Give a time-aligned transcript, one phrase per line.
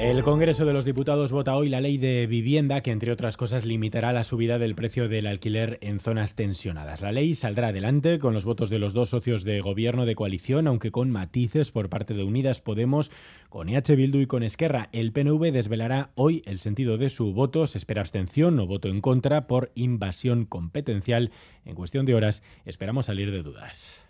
[0.00, 3.66] El Congreso de los Diputados vota hoy la ley de vivienda que, entre otras cosas,
[3.66, 7.02] limitará la subida del precio del alquiler en zonas tensionadas.
[7.02, 10.66] La ley saldrá adelante con los votos de los dos socios de gobierno de coalición,
[10.68, 13.10] aunque con matices por parte de Unidas Podemos,
[13.50, 14.88] con EH Bildu y con Esquerra.
[14.92, 17.66] El PNV desvelará hoy el sentido de su voto.
[17.66, 21.30] Se espera abstención o voto en contra por invasión competencial.
[21.66, 24.00] En cuestión de horas esperamos salir de dudas.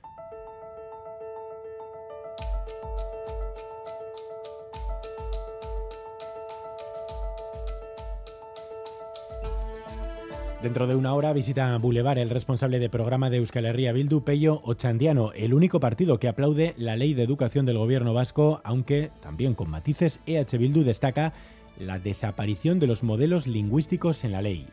[10.63, 14.61] Dentro de una hora visita Boulevard el responsable de programa de Euskal Herria Bildu, Pello
[14.65, 19.55] Ochandiano, el único partido que aplaude la ley de educación del gobierno vasco, aunque también
[19.55, 21.33] con matices, EH Bildu destaca
[21.79, 24.69] la desaparición de los modelos lingüísticos en la ley.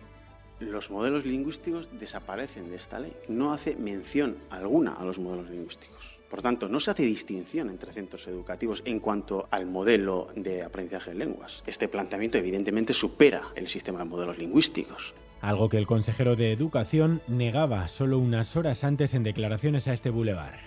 [0.60, 3.14] Los modelos lingüísticos desaparecen de esta ley.
[3.30, 6.20] No hace mención alguna a los modelos lingüísticos.
[6.30, 11.12] Por tanto, no se hace distinción entre centros educativos en cuanto al modelo de aprendizaje
[11.12, 11.64] de lenguas.
[11.66, 17.22] Este planteamiento evidentemente supera el sistema de modelos lingüísticos algo que el consejero de Educación
[17.28, 20.60] negaba solo unas horas antes en declaraciones a este bulevar.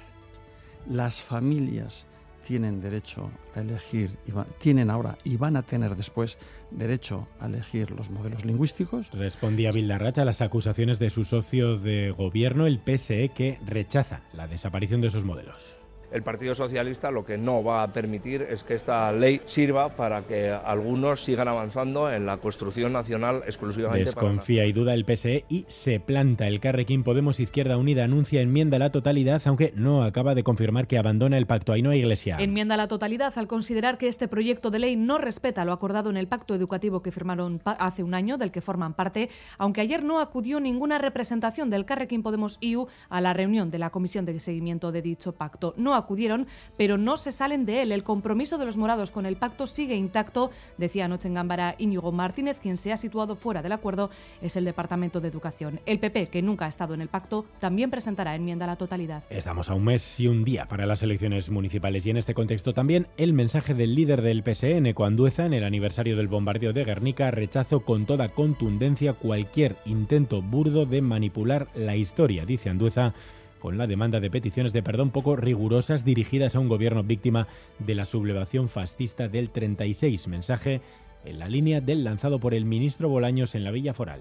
[0.88, 2.06] Las familias
[2.46, 4.10] tienen derecho a elegir,
[4.58, 6.38] tienen ahora y van a tener después
[6.70, 9.10] derecho a elegir los modelos lingüísticos.
[9.12, 14.48] Respondía Vildarracha a las acusaciones de su socio de gobierno, el PSE, que rechaza la
[14.48, 15.79] desaparición de esos modelos
[16.12, 20.22] el Partido Socialista lo que no va a permitir es que esta ley sirva para
[20.22, 25.64] que algunos sigan avanzando en la construcción nacional exclusivamente Desconfía y duda el PSE y
[25.68, 26.46] se planta.
[26.46, 30.86] El Carrequín Podemos Izquierda Unida anuncia enmienda a la totalidad, aunque no acaba de confirmar
[30.86, 31.72] que abandona el pacto.
[31.72, 32.36] Ahí no hay iglesia.
[32.38, 36.10] Enmienda a la totalidad al considerar que este proyecto de ley no respeta lo acordado
[36.10, 40.02] en el pacto educativo que firmaron hace un año, del que forman parte, aunque ayer
[40.02, 44.38] no acudió ninguna representación del Carrequín Podemos IU a la reunión de la comisión de
[44.40, 45.74] seguimiento de dicho pacto.
[45.76, 47.92] No acudieron, pero no se salen de él.
[47.92, 52.12] El compromiso de los morados con el pacto sigue intacto, decía anoche en Gambara Íñigo
[52.12, 54.10] Martínez, quien se ha situado fuera del acuerdo
[54.42, 55.80] es el Departamento de Educación.
[55.86, 59.24] El PP, que nunca ha estado en el pacto, también presentará enmienda a la totalidad.
[59.30, 62.74] Estamos a un mes y un día para las elecciones municipales y en este contexto
[62.74, 67.30] también el mensaje del líder del PSN, Coandueza, en el aniversario del bombardeo de Guernica,
[67.30, 73.14] rechazo con toda contundencia cualquier intento burdo de manipular la historia, dice Andueza
[73.60, 77.46] con la demanda de peticiones de perdón poco rigurosas dirigidas a un gobierno víctima
[77.78, 80.26] de la sublevación fascista del 36.
[80.26, 80.80] Mensaje
[81.24, 84.20] en la línea del lanzado por el ministro Bolaños en la Villa Foral.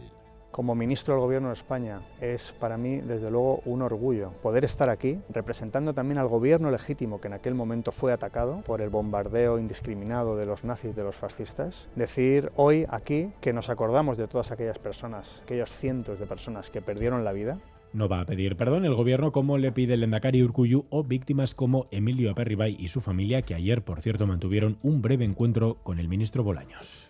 [0.52, 4.90] Como ministro del Gobierno de España es para mí desde luego un orgullo poder estar
[4.90, 9.60] aquí representando también al gobierno legítimo que en aquel momento fue atacado por el bombardeo
[9.60, 11.88] indiscriminado de los nazis, de los fascistas.
[11.96, 16.82] Decir hoy aquí que nos acordamos de todas aquellas personas, aquellos cientos de personas que
[16.82, 17.60] perdieron la vida
[17.94, 21.56] no va a pedir perdón el gobierno como le pide el Endacari Urcuyu o víctimas
[21.56, 26.00] como Emilio Aperribay y su familia que ayer, por cierto, mantuvieron un breve encuentro con
[26.00, 27.10] el ministro Bolaños.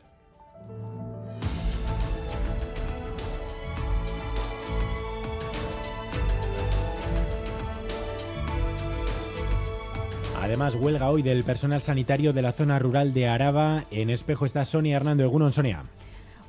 [10.41, 13.83] Además, huelga hoy del personal sanitario de la zona rural de Araba.
[13.91, 15.83] En espejo está Sonia Hernando Egunon, Sonia.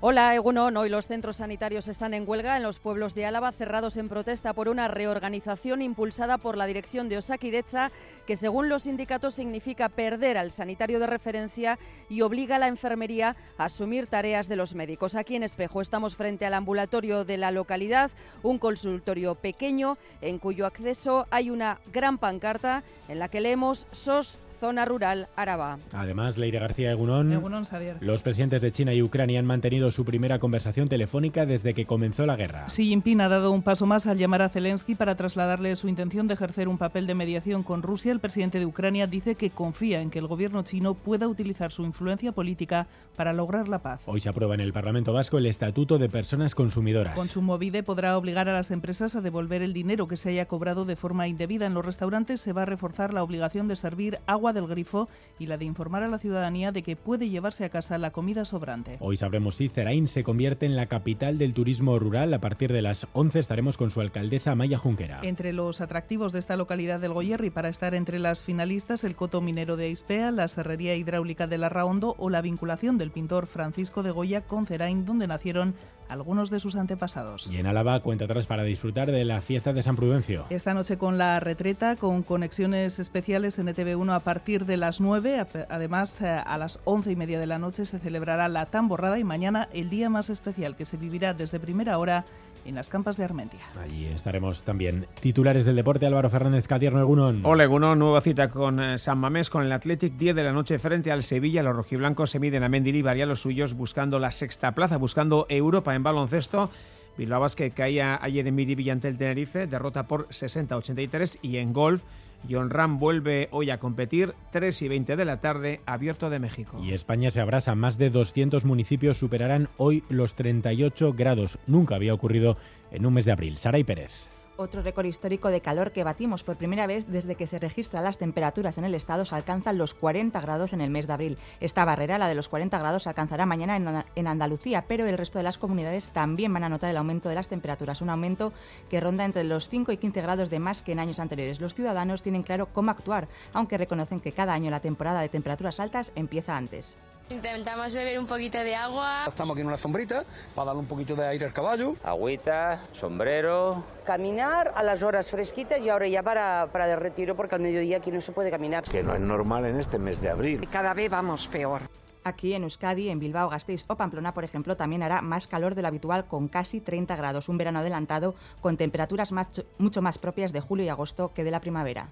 [0.03, 0.79] Hola, Egunon.
[0.79, 4.55] Hoy los centros sanitarios están en huelga en los pueblos de Álava, cerrados en protesta
[4.55, 7.93] por una reorganización impulsada por la dirección de Osakidecha,
[8.27, 11.79] que según los sindicatos significa perder al sanitario de referencia
[12.09, 15.17] y obliga a la enfermería a asumir tareas de los médicos.
[15.17, 18.11] Aquí en Espejo estamos frente al ambulatorio de la localidad,
[18.43, 24.39] un consultorio pequeño en cuyo acceso hay una gran pancarta en la que leemos SOS
[24.61, 25.79] zona rural Araba.
[25.93, 27.65] Además, Leire García Egunón, Egunon
[28.01, 32.27] los presidentes de China y Ucrania han mantenido su primera conversación telefónica desde que comenzó
[32.27, 32.67] la guerra.
[32.67, 36.27] Xi Jinping ha dado un paso más al llamar a Zelensky para trasladarle su intención
[36.27, 38.13] de ejercer un papel de mediación con Rusia.
[38.13, 41.85] El presidente de Ucrania dice que confía en que el gobierno chino pueda utilizar su
[41.85, 44.03] influencia política para lograr la paz.
[44.07, 47.15] Hoy se aprueba en el Parlamento Vasco el Estatuto de Personas Consumidoras.
[47.15, 50.47] Con su movide podrá obligar a las empresas a devolver el dinero que se haya
[50.47, 51.67] cobrado de forma indebida.
[51.67, 55.09] En los restaurantes se va a reforzar la obligación de servir agua del grifo
[55.39, 58.45] y la de informar a la ciudadanía de que puede llevarse a casa la comida
[58.45, 58.97] sobrante.
[59.01, 62.33] Hoy sabremos si Ceraín se convierte en la capital del turismo rural.
[62.35, 65.21] A partir de las 11 estaremos con su alcaldesa Maya Junquera.
[65.23, 69.41] Entre los atractivos de esta localidad del Goyerri para estar entre las finalistas el coto
[69.41, 74.03] minero de Ispea, la serrería hidráulica de la Raondo o la vinculación del pintor Francisco
[74.03, 75.75] de Goya con Ceraín, donde nacieron
[76.11, 77.47] algunos de sus antepasados.
[77.47, 80.45] Y en Álava, cuenta atrás para disfrutar de la fiesta de San Prudencio.
[80.51, 85.47] Esta noche con la retreta, con conexiones especiales en ETV1 a partir de las 9.
[85.69, 89.25] Además, eh, a las 11 y media de la noche se celebrará la tamborrada y
[89.25, 92.25] mañana el día más especial que se vivirá desde primera hora
[92.65, 93.61] en las campas de Armentia.
[93.83, 95.07] Allí estaremos también.
[95.21, 97.41] Titulares del deporte, Álvaro Fernández Cadierno Egunon.
[97.45, 100.79] Hola Egunon, nueva cita con eh, San Mamés, con el Athletic 10 de la noche
[100.79, 101.63] frente al Sevilla.
[101.63, 105.47] Los rojiblancos se miden a Mendilibar y a los suyos buscando la sexta plaza, buscando
[105.49, 106.71] Europa en baloncesto.
[107.17, 112.03] Bilbao que caía ayer en Miribi ante el Tenerife, derrota por 60-83 y en golf
[112.49, 116.81] John Ram vuelve hoy a competir 3 y 20 de la tarde, abierto de México.
[116.83, 117.75] Y España se abrasa.
[117.75, 121.59] Más de 200 municipios superarán hoy los 38 grados.
[121.67, 122.57] Nunca había ocurrido
[122.91, 123.57] en un mes de abril.
[123.57, 124.29] Saray Pérez.
[124.61, 128.19] Otro récord histórico de calor que batimos por primera vez desde que se registran las
[128.19, 131.39] temperaturas en el estado se alcanzan los 40 grados en el mes de abril.
[131.61, 135.39] Esta barrera, la de los 40 grados, se alcanzará mañana en Andalucía, pero el resto
[135.39, 138.53] de las comunidades también van a notar el aumento de las temperaturas, un aumento
[138.91, 141.59] que ronda entre los 5 y 15 grados de más que en años anteriores.
[141.59, 145.81] Los ciudadanos tienen claro cómo actuar, aunque reconocen que cada año la temporada de temperaturas
[145.81, 146.99] altas empieza antes.
[147.31, 149.25] Intentamos beber un poquito de agua.
[149.29, 150.25] Estamos aquí en una sombrita
[150.55, 151.95] para darle un poquito de aire al caballo.
[152.03, 153.85] Agüita, sombrero.
[154.05, 157.99] Caminar a las horas fresquitas y ahora ya para, para de retiro porque al mediodía
[157.99, 158.83] aquí no se puede caminar.
[158.83, 160.61] Que no es normal en este mes de abril.
[160.73, 161.83] Cada vez vamos peor.
[162.25, 165.83] Aquí en Euskadi, en Bilbao, Gasteiz o Pamplona, por ejemplo, también hará más calor de
[165.83, 167.49] lo habitual con casi 30 grados.
[167.49, 169.31] Un verano adelantado con temperaturas
[169.79, 172.09] mucho más propias de julio y agosto que de la primavera.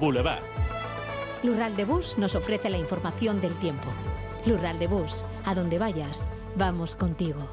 [0.00, 0.42] Boulevard.
[1.42, 3.88] Lural de Bus nos ofrece la información del tiempo.
[4.46, 7.50] Lural de Bus, a donde vayas, vamos contigo.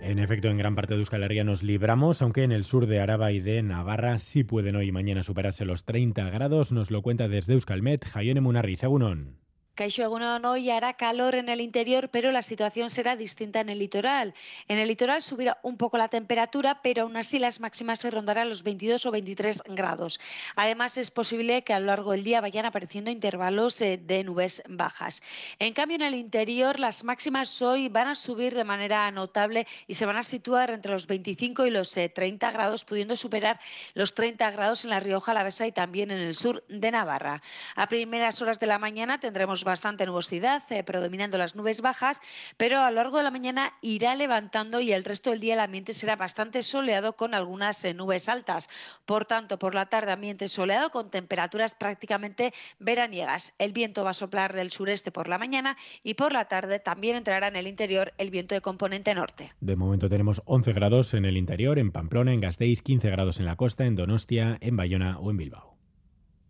[0.00, 3.00] En efecto, en gran parte de Euskal Herria nos libramos, aunque en el sur de
[3.00, 6.72] Araba y de Navarra sí pueden hoy y mañana superarse los 30 grados.
[6.72, 9.45] Nos lo cuenta desde Euskalmet, Jaione Munarri, Segunón.
[9.76, 13.78] Caixo Egunon hoy hará calor en el interior, pero la situación será distinta en el
[13.78, 14.32] litoral.
[14.68, 18.48] En el litoral subirá un poco la temperatura, pero aún así las máximas se rondarán
[18.48, 20.18] los 22 o 23 grados.
[20.54, 24.62] Además, es posible que a lo largo del día vayan apareciendo intervalos eh, de nubes
[24.66, 25.22] bajas.
[25.58, 29.92] En cambio, en el interior, las máximas hoy van a subir de manera notable y
[29.92, 33.60] se van a situar entre los 25 y los 30 eh, grados, pudiendo superar
[33.92, 37.42] los 30 grados en la Rioja, la Besa y también en el sur de Navarra.
[37.74, 42.22] A primeras horas de la mañana tendremos bastante nubosidad, eh, predominando las nubes bajas,
[42.56, 45.60] pero a lo largo de la mañana irá levantando y el resto del día el
[45.60, 48.70] ambiente será bastante soleado con algunas eh, nubes altas.
[49.04, 53.52] Por tanto, por la tarde ambiente soleado con temperaturas prácticamente veraniegas.
[53.58, 57.16] El viento va a soplar del sureste por la mañana y por la tarde también
[57.16, 59.52] entrará en el interior el viento de componente norte.
[59.60, 63.46] De momento tenemos 11 grados en el interior, en Pamplona, en Gasteiz, 15 grados en
[63.46, 65.75] la costa, en Donostia, en Bayona o en Bilbao.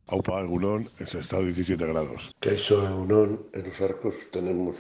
[0.08, 2.30] Aupa Egunon, en estado 17 grados.
[2.38, 4.76] Queso Egunon, en los arcos tenemos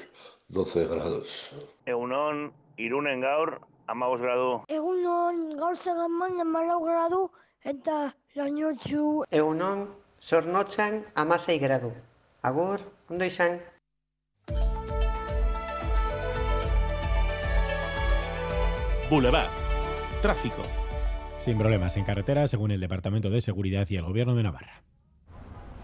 [0.46, 1.50] 12 grados.
[1.84, 4.62] Egunon, Irunen gaur, amagos gradu.
[4.68, 7.30] Egunon, gaur zegaman amalau gradu,
[7.64, 9.24] eta lainotxu.
[9.32, 9.88] Egunon,
[10.22, 11.90] zornotzan amasei gradu.
[12.42, 12.78] Agur,
[13.10, 13.58] ondo izan.
[19.10, 19.50] Boulevard.
[20.22, 20.62] Tráfico.
[21.40, 24.82] Sin problemas en carretera, según el Departamento de Seguridad y el Gobierno de Navarra.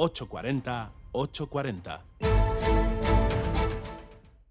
[0.00, 2.49] 840 840.